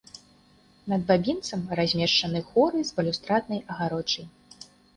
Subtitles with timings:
[0.93, 4.25] Над бабінцам размешчаны хоры з балюстраднай агароджай.